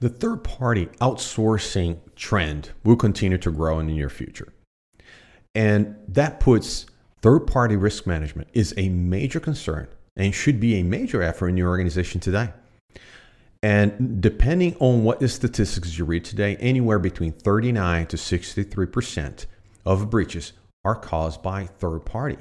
[0.00, 4.52] The third party outsourcing trend will continue to grow in the near future.
[5.54, 6.86] And that puts
[7.20, 11.56] third party risk management is a major concern and should be a major effort in
[11.56, 12.50] your organization today.
[13.62, 19.46] And depending on what the statistics you read today, anywhere between 39 to 63%
[19.84, 20.52] of breaches
[20.84, 22.38] are caused by third party.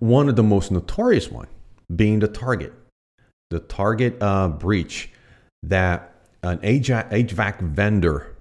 [0.00, 1.46] One of the most notorious one
[1.94, 2.72] being the Target.
[3.50, 5.10] The Target uh, breach
[5.62, 8.36] that an HVAC vendor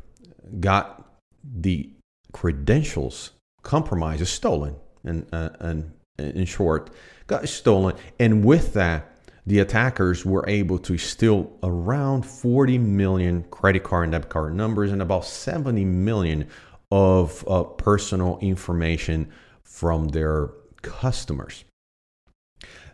[0.59, 1.05] got
[1.43, 1.89] the
[2.31, 3.31] credentials
[3.63, 6.89] compromised, stolen, and, uh, and in short,
[7.27, 7.95] got stolen.
[8.19, 9.11] And with that,
[9.45, 14.91] the attackers were able to steal around 40 million credit card and debit card numbers
[14.91, 16.47] and about 70 million
[16.91, 19.31] of uh, personal information
[19.63, 20.49] from their
[20.81, 21.63] customers.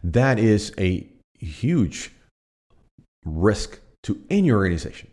[0.03, 1.07] That is a
[1.39, 2.11] huge
[3.25, 5.09] risk to any organization,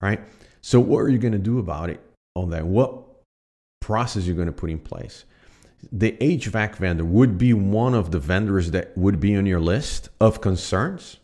[0.00, 0.20] right?
[0.60, 2.00] So, what are you going to do about it
[2.34, 2.64] on that?
[2.66, 3.02] What
[3.80, 5.24] process you're going to put in place?
[5.92, 10.08] The HVAC vendor would be one of the vendors that would be on your list
[10.20, 11.18] of concerns.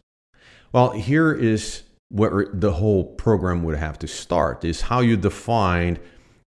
[0.72, 5.98] Well, here is where the whole program would have to start: is how you define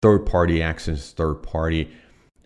[0.01, 1.91] third-party access, third-party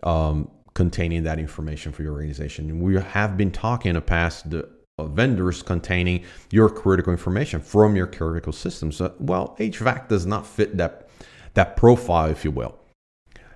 [0.04, 2.82] um, containing that information for your organization.
[2.82, 4.70] We have been talking in the past the
[5.08, 9.02] vendors containing your critical information from your critical systems.
[9.20, 11.10] Well, HVAC does not fit that,
[11.54, 12.78] that profile, if you will.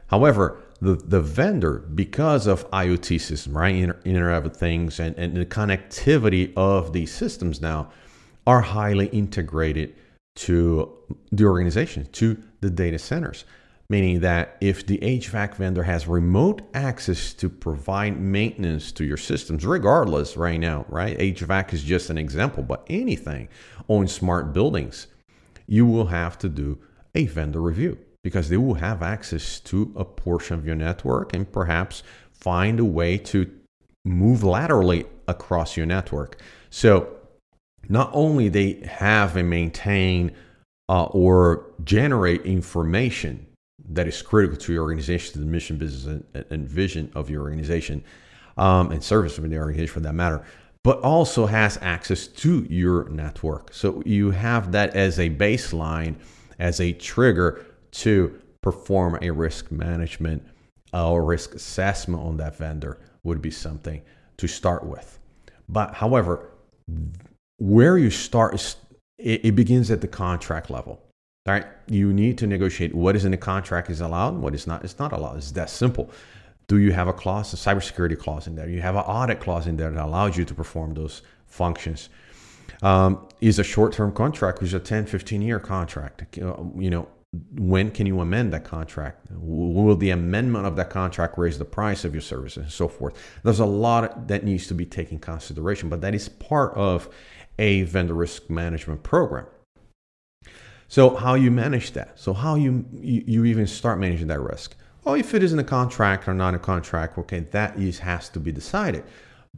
[0.08, 5.46] However, the, the vendor, because of IoT system, right, Internet of Things, and, and the
[5.46, 7.92] connectivity of these systems now
[8.46, 9.96] are highly integrated
[10.36, 10.92] to
[11.32, 13.46] the organization, to the data centers
[13.90, 19.66] meaning that if the HVAC vendor has remote access to provide maintenance to your systems,
[19.66, 21.18] regardless right now, right?
[21.18, 23.48] HVAC is just an example, but anything
[23.88, 25.08] on smart buildings,
[25.68, 26.80] you will have to do
[27.14, 31.52] a vendor review because they will have access to a portion of your network and
[31.52, 33.52] perhaps find a way to
[34.04, 36.42] move laterally across your network.
[36.72, 37.08] So
[37.88, 40.32] not only they have and maintain
[40.90, 43.46] uh, or generate information
[43.90, 47.44] that is critical to your organization, to the mission, business, and, and vision of your
[47.44, 48.04] organization,
[48.58, 50.46] um, and service of the organization for that matter,
[50.84, 53.74] but also has access to your network.
[53.74, 56.16] So you have that as a baseline,
[56.60, 60.44] as a trigger to perform a risk management
[60.94, 64.02] uh, or risk assessment on that vendor would be something
[64.38, 65.20] to start with.
[65.68, 66.52] But however,
[67.58, 68.78] where you start is
[69.18, 71.02] it, it begins at the contract level.
[71.48, 74.66] All right, you need to negotiate what is in the contract is allowed, what is
[74.66, 74.84] not.
[74.84, 75.38] It's not allowed.
[75.38, 76.10] It's that simple.
[76.66, 78.68] Do you have a clause, a cybersecurity clause in there?
[78.68, 82.10] You have an audit clause in there that allows you to perform those functions.
[82.82, 86.36] Um, is a short-term contract, is a 10, 15 year contract.
[86.36, 87.08] You know,
[87.60, 89.28] when can you amend that contract?
[89.30, 93.22] Will the amendment of that contract raise the price of your services and so forth?
[93.44, 97.08] There's a lot that needs to be taken consideration, but that is part of
[97.60, 99.46] a vendor risk management program.
[100.88, 102.20] So how you manage that?
[102.20, 104.76] So how you, you, you even start managing that risk?
[105.04, 108.30] Well, if it is in a contract or not a contract, okay, that is, has
[108.30, 109.04] to be decided.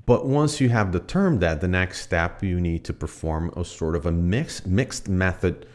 [0.06, 3.96] But once you have determined that, the next step you need to perform a sort
[3.96, 5.66] of a mixed mixed method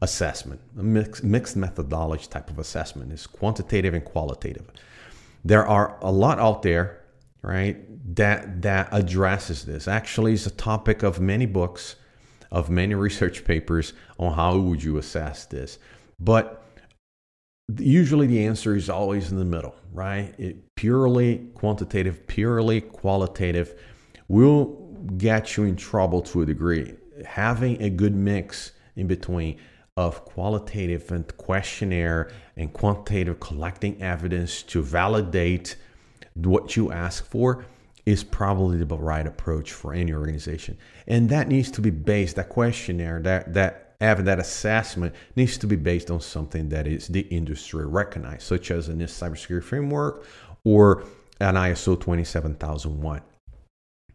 [0.00, 4.70] assessment, a mixed, mixed methodology type of assessment is quantitative and qualitative.
[5.44, 7.00] There are a lot out there,
[7.42, 7.76] right,
[8.16, 9.88] that that addresses this.
[9.88, 11.96] Actually, it's a topic of many books
[12.52, 15.78] of many research papers on how would you assess this.
[16.20, 16.62] But
[17.78, 20.34] usually the answer is always in the middle, right?
[20.38, 23.80] It purely quantitative, purely qualitative
[24.28, 24.66] will
[25.16, 26.94] get you in trouble to a degree.
[27.24, 29.58] Having a good mix in between
[29.96, 35.76] of qualitative and questionnaire and quantitative collecting evidence to validate
[36.34, 37.64] what you ask for
[38.04, 40.76] is probably the right approach for any organization.
[41.06, 45.66] And that needs to be based, that questionnaire, that, that having that assessment needs to
[45.66, 50.26] be based on something that is the industry recognized, such as a NIST cybersecurity framework
[50.64, 51.04] or
[51.40, 53.22] an ISO 27001.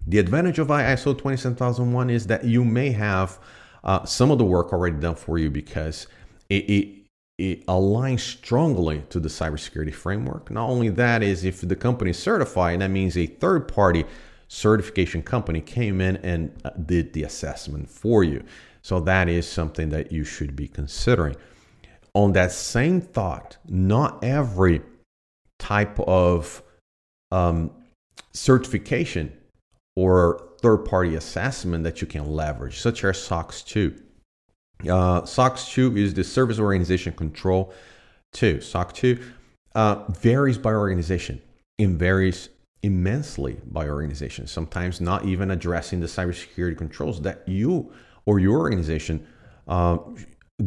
[0.06, 3.40] The advantage of ISO 27001 is that you may have
[3.84, 6.08] uh, some of the work already done for you because
[6.50, 7.07] it, it
[7.38, 10.50] it aligns strongly to the cybersecurity framework.
[10.50, 14.06] Not only that is if the company is certified, that means a third party
[14.48, 18.44] certification company came in and uh, did the assessment for you.
[18.82, 21.36] So that is something that you should be considering.
[22.14, 24.82] On that same thought, not every
[25.60, 26.64] type of
[27.32, 27.70] um,
[28.34, 29.32] certification
[29.96, 34.02] or third party assessment that you can leverage, such as SOC 2
[34.88, 37.74] Uh, SOC 2 is the Service Organization Control
[38.34, 38.62] 2.
[38.62, 39.20] SOC 2
[39.76, 41.42] uh, varies by organization
[41.80, 42.50] and varies
[42.84, 47.92] immensely by organization, sometimes not even addressing the cybersecurity controls that you
[48.26, 49.26] or your organization
[49.68, 49.98] uh,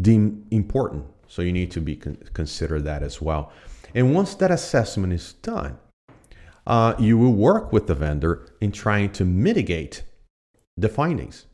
[0.00, 1.04] deem important.
[1.28, 3.52] So you need to be con- consider that as well.
[3.94, 5.78] And once that assessment is done,
[6.66, 10.02] uh, you will work with the vendor in trying to mitigate
[10.76, 11.46] the findings.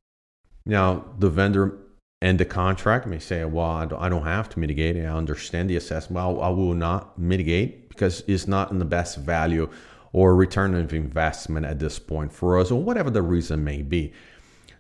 [0.64, 1.78] Now, the vendor
[2.22, 4.96] and the contract may say, well, I don't have to mitigate.
[4.96, 6.14] I understand the assessment.
[6.14, 9.68] Well, I will not mitigate because it's not in the best value
[10.12, 14.14] or return of investment at this point for us, or whatever the reason may be.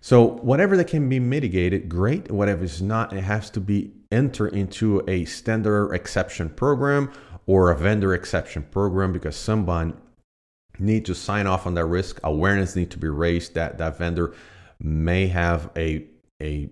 [0.00, 2.30] So, whatever that can be mitigated, great.
[2.30, 7.12] Whatever is not, it has to be enter into a standard exception program
[7.46, 10.00] or a vendor exception program because someone
[10.78, 12.18] need to sign off on that risk.
[12.24, 14.34] Awareness need to be raised that that vendor
[14.80, 16.06] may have a
[16.42, 16.70] a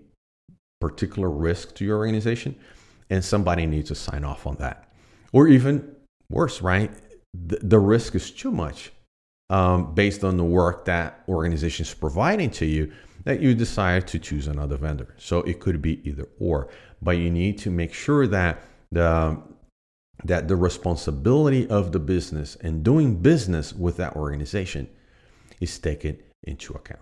[0.84, 2.54] particular risk to your organization,
[3.10, 4.76] and somebody needs to sign off on that.
[5.32, 5.74] Or even
[6.30, 6.90] worse, right?
[7.50, 8.92] The, the risk is too much
[9.50, 12.92] um, based on the work that organization is providing to you
[13.24, 15.14] that you decide to choose another vendor.
[15.16, 16.68] So it could be either or,
[17.00, 19.40] but you need to make sure that the
[20.24, 24.88] that the responsibility of the business and doing business with that organization
[25.60, 27.00] is taken into account.